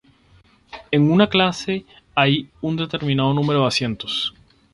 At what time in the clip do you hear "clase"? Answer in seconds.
1.29-1.85